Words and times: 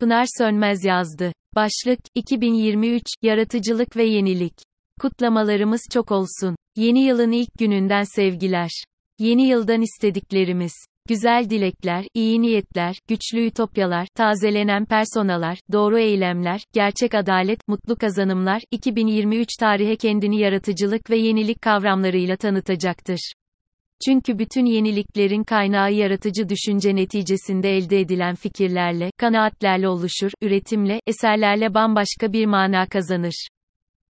Pınar 0.00 0.26
Sönmez 0.38 0.84
yazdı. 0.84 1.32
Başlık, 1.54 1.98
2023, 2.14 3.02
Yaratıcılık 3.22 3.96
ve 3.96 4.04
Yenilik. 4.04 4.52
Kutlamalarımız 5.00 5.80
çok 5.92 6.12
olsun. 6.12 6.56
Yeni 6.76 7.04
yılın 7.04 7.32
ilk 7.32 7.58
gününden 7.58 8.02
sevgiler. 8.02 8.70
Yeni 9.18 9.48
yıldan 9.48 9.80
istediklerimiz. 9.80 10.72
Güzel 11.08 11.50
dilekler, 11.50 12.04
iyi 12.14 12.42
niyetler, 12.42 12.96
güçlü 13.08 13.46
ütopyalar, 13.46 14.06
tazelenen 14.14 14.84
personalar, 14.84 15.58
doğru 15.72 15.98
eylemler, 15.98 16.60
gerçek 16.72 17.14
adalet, 17.14 17.68
mutlu 17.68 17.96
kazanımlar, 17.96 18.62
2023 18.70 19.48
tarihe 19.60 19.96
kendini 19.96 20.40
yaratıcılık 20.40 21.10
ve 21.10 21.16
yenilik 21.16 21.62
kavramlarıyla 21.62 22.36
tanıtacaktır. 22.36 23.32
Çünkü 24.04 24.38
bütün 24.38 24.64
yeniliklerin 24.64 25.44
kaynağı 25.44 25.92
yaratıcı 25.92 26.48
düşünce 26.48 26.96
neticesinde 26.96 27.76
elde 27.76 28.00
edilen 28.00 28.34
fikirlerle, 28.34 29.10
kanaatlerle 29.18 29.88
oluşur, 29.88 30.30
üretimle, 30.42 31.00
eserlerle 31.06 31.74
bambaşka 31.74 32.32
bir 32.32 32.46
mana 32.46 32.86
kazanır. 32.86 33.48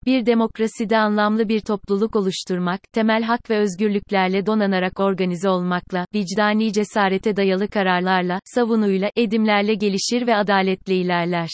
Bir 0.07 0.27
demokraside 0.27 0.99
anlamlı 0.99 1.49
bir 1.49 1.61
topluluk 1.61 2.17
oluşturmak, 2.17 2.81
temel 2.93 3.23
hak 3.23 3.51
ve 3.51 3.59
özgürlüklerle 3.59 4.47
donanarak 4.47 5.01
organize 5.01 5.49
olmakla, 5.49 6.07
vicdani 6.15 6.73
cesarete 6.73 7.37
dayalı 7.37 7.69
kararlarla, 7.69 8.41
savunuyla, 8.45 9.11
edimlerle 9.17 9.75
gelişir 9.75 10.27
ve 10.27 10.37
adaletle 10.37 10.95
ilerler. 10.95 11.49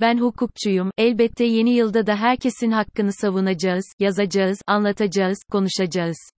Ben 0.00 0.18
hukukçuyum, 0.18 0.90
elbette 0.98 1.44
yeni 1.44 1.70
yılda 1.70 2.06
da 2.06 2.16
herkesin 2.16 2.70
hakkını 2.70 3.12
savunacağız, 3.12 3.84
yazacağız, 3.98 4.58
anlatacağız, 4.66 5.38
konuşacağız. 5.50 6.35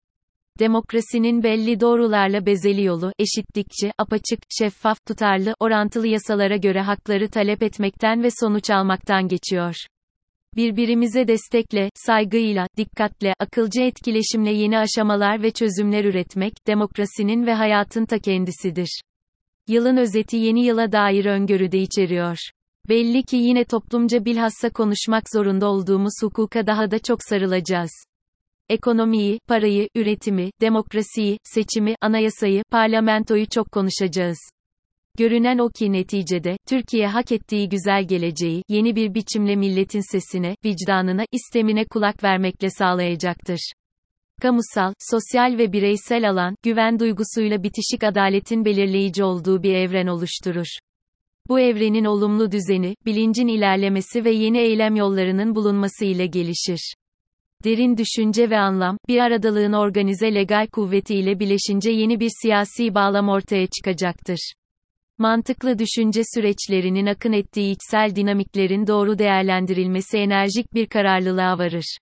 Demokrasinin 0.59 1.43
belli 1.43 1.79
doğrularla 1.79 2.45
bezeli 2.45 2.83
yolu, 2.83 3.11
eşitlikçi, 3.19 3.91
apaçık, 3.97 4.39
şeffaf, 4.59 5.05
tutarlı, 5.05 5.55
orantılı 5.59 6.07
yasalara 6.07 6.57
göre 6.57 6.81
hakları 6.81 7.29
talep 7.29 7.63
etmekten 7.63 8.23
ve 8.23 8.29
sonuç 8.39 8.69
almaktan 8.69 9.27
geçiyor. 9.27 9.75
Birbirimize 10.55 11.27
destekle, 11.27 11.89
saygıyla, 11.95 12.67
dikkatle, 12.77 13.33
akılcı 13.39 13.81
etkileşimle 13.81 14.51
yeni 14.51 14.77
aşamalar 14.77 15.43
ve 15.43 15.51
çözümler 15.51 16.05
üretmek, 16.05 16.53
demokrasinin 16.67 17.45
ve 17.45 17.53
hayatın 17.53 18.05
ta 18.05 18.19
kendisidir. 18.19 19.01
Yılın 19.67 19.97
özeti 19.97 20.37
yeni 20.37 20.65
yıla 20.65 20.91
dair 20.91 21.25
öngörüde 21.25 21.79
içeriyor. 21.79 22.37
Belli 22.89 23.23
ki 23.23 23.37
yine 23.37 23.63
toplumca 23.63 24.25
bilhassa 24.25 24.69
konuşmak 24.69 25.23
zorunda 25.33 25.67
olduğumuz 25.67 26.13
hukuka 26.21 26.67
daha 26.67 26.91
da 26.91 26.99
çok 26.99 27.19
sarılacağız. 27.23 27.91
Ekonomiyi, 28.69 29.39
parayı, 29.47 29.89
üretimi, 29.95 30.51
demokrasiyi, 30.61 31.37
seçimi, 31.43 31.95
anayasayı, 32.01 32.63
parlamentoyu 32.71 33.45
çok 33.47 33.71
konuşacağız. 33.71 34.37
Görünen 35.17 35.57
o 35.57 35.69
ki 35.69 35.91
neticede, 35.91 36.57
Türkiye 36.67 37.07
hak 37.07 37.31
ettiği 37.31 37.69
güzel 37.69 38.07
geleceği, 38.07 38.63
yeni 38.69 38.95
bir 38.95 39.13
biçimle 39.13 39.55
milletin 39.55 40.11
sesine, 40.11 40.55
vicdanına, 40.65 41.25
istemine 41.31 41.85
kulak 41.85 42.23
vermekle 42.23 42.69
sağlayacaktır. 42.69 43.71
Kamusal, 44.41 44.93
sosyal 45.11 45.57
ve 45.57 45.73
bireysel 45.73 46.29
alan, 46.29 46.55
güven 46.63 46.99
duygusuyla 46.99 47.63
bitişik 47.63 48.03
adaletin 48.03 48.65
belirleyici 48.65 49.23
olduğu 49.23 49.63
bir 49.63 49.73
evren 49.73 50.07
oluşturur. 50.07 50.67
Bu 51.49 51.59
evrenin 51.59 52.05
olumlu 52.05 52.51
düzeni, 52.51 52.95
bilincin 53.05 53.47
ilerlemesi 53.47 54.25
ve 54.25 54.31
yeni 54.31 54.57
eylem 54.57 54.95
yollarının 54.95 55.55
bulunması 55.55 56.05
ile 56.05 56.25
gelişir. 56.25 56.93
Derin 57.63 57.97
düşünce 57.97 58.49
ve 58.49 58.57
anlam, 58.57 58.97
bir 59.07 59.19
aradalığın 59.19 59.73
organize 59.73 60.35
legal 60.35 60.67
kuvveti 60.67 61.15
ile 61.15 61.39
bileşince 61.39 61.91
yeni 61.91 62.19
bir 62.19 62.29
siyasi 62.41 62.95
bağlam 62.95 63.29
ortaya 63.29 63.67
çıkacaktır. 63.67 64.53
Mantıklı 65.17 65.79
düşünce 65.79 66.21
süreçlerinin 66.35 67.05
akın 67.05 67.31
ettiği 67.31 67.71
içsel 67.71 68.15
dinamiklerin 68.15 68.87
doğru 68.87 69.19
değerlendirilmesi 69.19 70.17
enerjik 70.17 70.73
bir 70.73 70.87
kararlılığa 70.87 71.57
varır. 71.57 71.97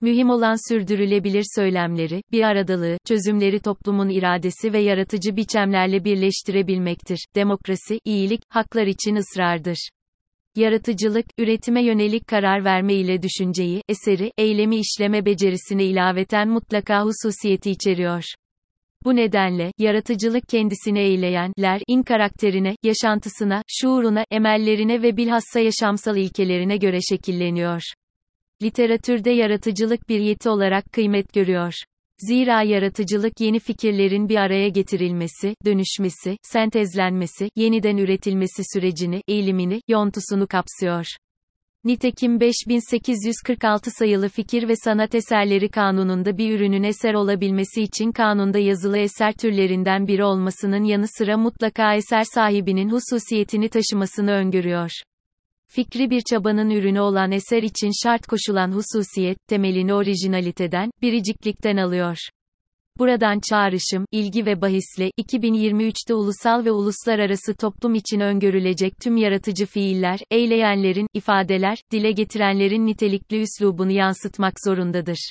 Mühim 0.00 0.30
olan 0.30 0.72
sürdürülebilir 0.72 1.44
söylemleri, 1.56 2.22
bir 2.32 2.42
aradalığı, 2.42 2.98
çözümleri 3.08 3.60
toplumun 3.60 4.08
iradesi 4.08 4.72
ve 4.72 4.78
yaratıcı 4.78 5.36
biçemlerle 5.36 6.04
birleştirebilmektir. 6.04 7.26
Demokrasi, 7.34 8.00
iyilik, 8.04 8.40
haklar 8.48 8.86
için 8.86 9.16
ısrardır. 9.16 9.88
Yaratıcılık, 10.56 11.26
üretime 11.38 11.84
yönelik 11.84 12.26
karar 12.26 12.64
verme 12.64 12.94
ile 12.94 13.22
düşünceyi, 13.22 13.82
eseri, 13.88 14.32
eylemi 14.38 14.76
işleme 14.76 15.26
becerisine 15.26 15.84
ilaveten 15.84 16.48
mutlaka 16.48 17.04
hususiyeti 17.04 17.70
içeriyor. 17.70 18.24
Bu 19.04 19.16
nedenle, 19.16 19.72
yaratıcılık 19.78 20.48
kendisini 20.48 20.98
eyleyenler, 20.98 21.80
in 21.88 22.02
karakterine, 22.02 22.76
yaşantısına, 22.82 23.62
şuuruna, 23.68 24.24
emellerine 24.30 25.02
ve 25.02 25.16
bilhassa 25.16 25.60
yaşamsal 25.60 26.16
ilkelerine 26.16 26.76
göre 26.76 26.98
şekilleniyor. 27.10 27.82
Literatürde 28.62 29.30
yaratıcılık 29.30 30.08
bir 30.08 30.20
yeti 30.20 30.48
olarak 30.48 30.92
kıymet 30.92 31.32
görüyor. 31.32 31.72
Zira 32.18 32.62
yaratıcılık 32.62 33.40
yeni 33.40 33.58
fikirlerin 33.58 34.28
bir 34.28 34.36
araya 34.36 34.68
getirilmesi, 34.68 35.54
dönüşmesi, 35.64 36.38
sentezlenmesi, 36.42 37.50
yeniden 37.56 37.96
üretilmesi 37.96 38.62
sürecini, 38.74 39.22
eğilimini, 39.28 39.80
yontusunu 39.88 40.46
kapsıyor. 40.46 41.06
Nitekim 41.84 42.40
5846 42.40 43.90
sayılı 43.90 44.28
Fikir 44.28 44.68
ve 44.68 44.76
Sanat 44.76 45.14
Eserleri 45.14 45.68
Kanunu'nda 45.68 46.38
bir 46.38 46.54
ürünün 46.56 46.82
eser 46.82 47.14
olabilmesi 47.14 47.82
için 47.82 48.12
kanunda 48.12 48.58
yazılı 48.58 48.98
eser 48.98 49.32
türlerinden 49.32 50.06
biri 50.06 50.24
olmasının 50.24 50.84
yanı 50.84 51.06
sıra 51.18 51.36
mutlaka 51.36 51.94
eser 51.94 52.24
sahibinin 52.34 52.88
hususiyetini 52.88 53.68
taşımasını 53.68 54.30
öngörüyor. 54.30 54.90
Fikri 55.68 56.10
bir 56.10 56.20
çabanın 56.20 56.70
ürünü 56.70 57.00
olan 57.00 57.32
eser 57.32 57.62
için 57.62 57.90
şart 58.02 58.26
koşulan 58.26 58.72
hususiyet, 58.72 59.38
temelini 59.48 59.94
orijinaliteden, 59.94 60.90
biriciklikten 61.02 61.76
alıyor. 61.76 62.16
Buradan 62.98 63.40
çağrışım, 63.50 64.04
ilgi 64.12 64.46
ve 64.46 64.60
bahisle, 64.60 65.10
2023'te 65.20 66.14
ulusal 66.14 66.64
ve 66.64 66.72
uluslararası 66.72 67.54
toplum 67.54 67.94
için 67.94 68.20
öngörülecek 68.20 68.92
tüm 69.02 69.16
yaratıcı 69.16 69.66
fiiller, 69.66 70.20
eyleyenlerin, 70.30 71.06
ifadeler, 71.14 71.78
dile 71.92 72.12
getirenlerin 72.12 72.86
nitelikli 72.86 73.40
üslubunu 73.40 73.92
yansıtmak 73.92 74.54
zorundadır. 74.66 75.30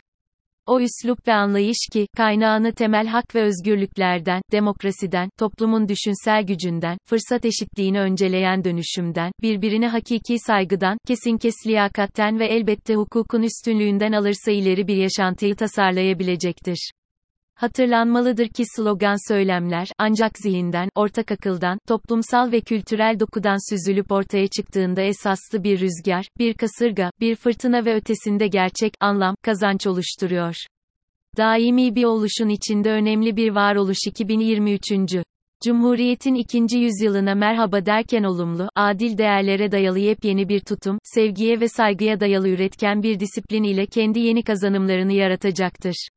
O 0.67 0.79
üslup 0.79 1.27
ve 1.27 1.33
anlayış 1.33 1.77
ki, 1.93 2.07
kaynağını 2.17 2.73
temel 2.73 3.07
hak 3.07 3.35
ve 3.35 3.41
özgürlüklerden, 3.41 4.41
demokrasiden, 4.51 5.29
toplumun 5.39 5.87
düşünsel 5.87 6.43
gücünden, 6.43 6.97
fırsat 7.05 7.45
eşitliğini 7.45 7.99
önceleyen 7.99 8.63
dönüşümden, 8.63 9.31
birbirine 9.41 9.87
hakiki 9.87 10.39
saygıdan, 10.39 10.97
kesin 11.07 11.37
kes 11.37 11.55
liyakatten 11.67 12.39
ve 12.39 12.45
elbette 12.45 12.95
hukukun 12.95 13.41
üstünlüğünden 13.41 14.11
alırsa 14.11 14.51
ileri 14.51 14.87
bir 14.87 14.95
yaşantıyı 14.95 15.55
tasarlayabilecektir. 15.55 16.91
Hatırlanmalıdır 17.55 18.47
ki 18.47 18.63
slogan 18.75 19.33
söylemler, 19.33 19.87
ancak 19.97 20.31
zihinden, 20.37 20.89
ortak 20.95 21.31
akıldan, 21.31 21.77
toplumsal 21.87 22.51
ve 22.51 22.61
kültürel 22.61 23.19
dokudan 23.19 23.69
süzülüp 23.69 24.11
ortaya 24.11 24.47
çıktığında 24.47 25.01
esaslı 25.01 25.63
bir 25.63 25.79
rüzgar, 25.79 26.25
bir 26.39 26.53
kasırga, 26.53 27.11
bir 27.19 27.35
fırtına 27.35 27.85
ve 27.85 27.95
ötesinde 27.95 28.47
gerçek, 28.47 28.93
anlam, 28.99 29.35
kazanç 29.43 29.87
oluşturuyor. 29.87 30.55
Daimi 31.37 31.95
bir 31.95 32.03
oluşun 32.03 32.49
içinde 32.49 32.91
önemli 32.91 33.37
bir 33.37 33.51
varoluş 33.51 33.97
2023. 34.07 34.83
Cumhuriyetin 35.65 36.35
ikinci 36.35 36.77
yüzyılına 36.77 37.35
merhaba 37.35 37.85
derken 37.85 38.23
olumlu, 38.23 38.69
adil 38.75 39.17
değerlere 39.17 39.71
dayalı 39.71 39.99
yepyeni 39.99 40.49
bir 40.49 40.59
tutum, 40.59 40.97
sevgiye 41.03 41.59
ve 41.59 41.67
saygıya 41.67 42.19
dayalı 42.19 42.49
üretken 42.49 43.03
bir 43.03 43.19
disiplin 43.19 43.63
ile 43.63 43.85
kendi 43.85 44.19
yeni 44.19 44.43
kazanımlarını 44.43 45.13
yaratacaktır. 45.13 46.07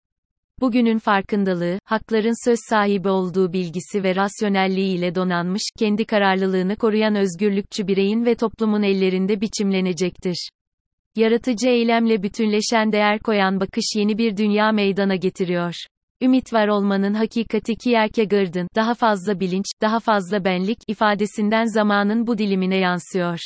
Bugünün 0.61 0.99
farkındalığı, 0.99 1.79
hakların 1.85 2.45
söz 2.49 2.59
sahibi 2.69 3.09
olduğu 3.09 3.53
bilgisi 3.53 4.03
ve 4.03 4.17
rasyonelliği 4.17 4.99
ile 4.99 5.15
donanmış, 5.15 5.63
kendi 5.79 6.05
kararlılığını 6.05 6.77
koruyan 6.77 7.15
özgürlükçü 7.15 7.87
bireyin 7.87 8.25
ve 8.25 8.35
toplumun 8.35 8.83
ellerinde 8.83 9.41
biçimlenecektir. 9.41 10.51
Yaratıcı 11.17 11.69
eylemle 11.69 12.23
bütünleşen 12.23 12.93
değer 12.93 13.19
koyan 13.19 13.61
bakış 13.61 13.85
yeni 13.97 14.19
bir 14.19 14.37
dünya 14.37 14.73
meydana 14.73 15.17
getiriyor. 15.17 15.75
Ümit 16.23 16.53
var 16.53 16.69
olmanın 16.69 17.15
hakikati 17.15 17.77
Kierkegaard'ın, 17.77 18.69
daha 18.77 18.95
fazla 18.95 19.41
bilinç, 19.41 19.67
daha 19.83 20.01
fazla 20.01 20.45
benlik, 20.45 20.79
ifadesinden 20.89 21.65
zamanın 21.65 22.27
bu 22.27 22.39
dilimine 22.39 22.77
yansıyor. 22.77 23.39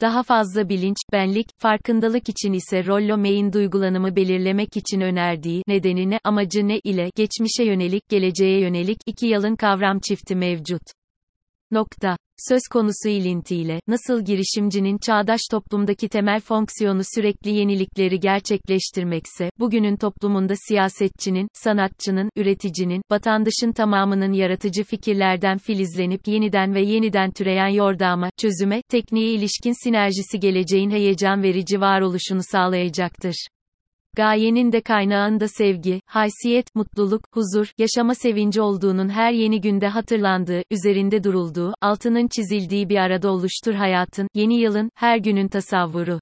Daha 0.00 0.22
fazla 0.22 0.68
bilinç, 0.68 0.96
benlik, 1.12 1.46
farkındalık 1.58 2.28
için 2.28 2.52
ise 2.52 2.86
Rollo 2.86 3.18
May'in 3.18 3.52
duygulanımı 3.52 4.16
belirlemek 4.16 4.76
için 4.76 5.00
önerdiği, 5.00 5.62
nedenine, 5.66 6.20
amacı 6.24 6.68
ne 6.68 6.78
ile, 6.78 7.10
geçmişe 7.14 7.64
yönelik, 7.64 8.08
geleceğe 8.08 8.60
yönelik, 8.60 8.98
iki 9.06 9.26
yalın 9.26 9.56
kavram 9.56 9.98
çifti 10.00 10.36
mevcut. 10.36 10.82
Nokta. 11.70 12.16
Söz 12.48 12.60
konusu 12.72 13.08
ilintiyle, 13.08 13.80
nasıl 13.88 14.24
girişimcinin 14.24 14.98
çağdaş 14.98 15.40
toplumdaki 15.50 16.08
temel 16.08 16.40
fonksiyonu 16.40 17.00
sürekli 17.14 17.50
yenilikleri 17.50 18.20
gerçekleştirmekse, 18.20 19.50
bugünün 19.58 19.96
toplumunda 19.96 20.54
siyasetçinin, 20.68 21.48
sanatçının, 21.52 22.30
üreticinin, 22.36 23.02
vatandaşın 23.10 23.72
tamamının 23.72 24.32
yaratıcı 24.32 24.84
fikirlerden 24.84 25.58
filizlenip 25.58 26.28
yeniden 26.28 26.74
ve 26.74 26.82
yeniden 26.82 27.30
türeyen 27.30 27.68
yordama, 27.68 28.30
çözüme, 28.40 28.82
tekniğe 28.88 29.30
ilişkin 29.32 29.84
sinerjisi 29.84 30.40
geleceğin 30.40 30.90
heyecan 30.90 31.42
verici 31.42 31.80
varoluşunu 31.80 32.40
sağlayacaktır. 32.42 33.46
Gayenin 34.16 34.72
de 34.72 34.80
kaynağında 34.80 35.48
sevgi, 35.48 36.00
haysiyet, 36.06 36.74
mutluluk, 36.74 37.22
huzur, 37.32 37.72
yaşama 37.78 38.14
sevinci 38.14 38.60
olduğunun 38.60 39.08
her 39.08 39.32
yeni 39.32 39.60
günde 39.60 39.88
hatırlandığı, 39.88 40.62
üzerinde 40.70 41.24
durulduğu, 41.24 41.74
altının 41.80 42.28
çizildiği 42.28 42.88
bir 42.88 42.96
arada 42.96 43.30
oluştur 43.30 43.74
hayatın, 43.74 44.28
yeni 44.34 44.60
yılın, 44.60 44.90
her 44.94 45.18
günün 45.18 45.48
tasavvuru. 45.48 46.20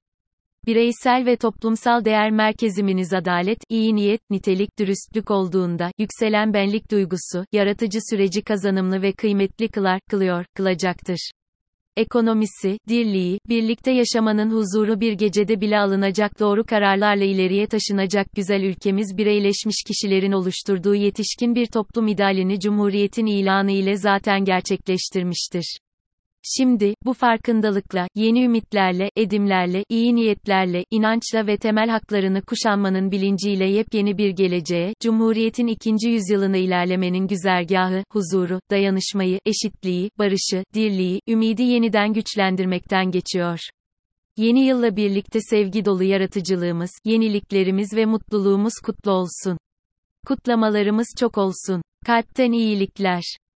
Bireysel 0.67 1.27
ve 1.27 1.37
toplumsal 1.37 2.05
değer 2.05 2.31
merkeziminiz 2.31 3.13
adalet, 3.13 3.59
iyi 3.69 3.95
niyet, 3.95 4.21
nitelik, 4.31 4.79
dürüstlük 4.79 5.31
olduğunda, 5.31 5.91
yükselen 5.99 6.55
benlik 6.55 6.91
duygusu, 6.91 7.45
yaratıcı 7.53 7.99
süreci 8.11 8.43
kazanımlı 8.43 9.03
ve 9.03 9.13
kıymetli 9.13 9.69
kılar, 9.69 10.01
kılıyor, 10.11 10.45
kılacaktır. 10.55 11.31
Ekonomisi, 11.97 12.79
dirliği, 12.89 13.39
birlikte 13.49 13.91
yaşamanın 13.91 14.51
huzuru 14.51 15.01
bir 15.01 15.13
gecede 15.13 15.61
bile 15.61 15.79
alınacak 15.79 16.41
doğru 16.41 16.65
kararlarla 16.65 17.25
ileriye 17.25 17.67
taşınacak 17.67 18.27
güzel 18.37 18.63
ülkemiz 18.63 19.19
bireyleşmiş 19.19 19.77
kişilerin 19.87 20.33
oluşturduğu 20.33 20.95
yetişkin 20.95 21.55
bir 21.55 21.67
toplum 21.67 22.09
idealini 22.09 22.61
Cumhuriyet'in 22.61 23.27
ilanı 23.27 23.73
ile 23.73 23.97
zaten 23.97 24.45
gerçekleştirmiştir. 24.45 25.79
Şimdi, 26.47 26.95
bu 27.05 27.13
farkındalıkla, 27.13 28.09
yeni 28.15 28.45
ümitlerle, 28.45 29.11
edimlerle, 29.17 29.85
iyi 29.89 30.15
niyetlerle, 30.15 30.85
inançla 30.91 31.47
ve 31.47 31.57
temel 31.57 31.89
haklarını 31.89 32.43
kuşanmanın 32.43 33.11
bilinciyle 33.11 33.71
yepyeni 33.71 34.19
bir 34.19 34.31
geleceğe, 34.31 34.95
Cumhuriyet'in 35.03 35.67
ikinci 35.67 36.09
yüzyılına 36.09 36.57
ilerlemenin 36.57 37.27
güzergahı, 37.27 38.05
huzuru, 38.13 38.61
dayanışmayı, 38.71 39.39
eşitliği, 39.47 40.11
barışı, 40.19 40.65
dirliği, 40.75 41.21
ümidi 41.29 41.63
yeniden 41.63 42.13
güçlendirmekten 42.13 43.11
geçiyor. 43.11 43.59
Yeni 44.37 44.67
yılla 44.67 44.97
birlikte 44.97 45.41
sevgi 45.41 45.85
dolu 45.85 46.05
yaratıcılığımız, 46.05 46.91
yeniliklerimiz 47.05 47.93
ve 47.97 48.07
mutluluğumuz 48.07 48.75
kutlu 48.85 49.11
olsun. 49.11 49.59
Kutlamalarımız 50.27 51.07
çok 51.19 51.39
olsun. 51.39 51.83
Kalpten 52.07 52.53
iyilikler. 52.53 53.23